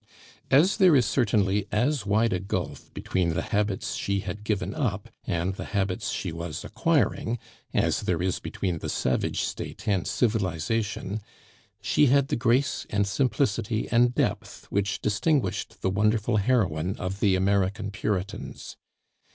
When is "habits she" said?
3.43-4.21, 5.77-6.31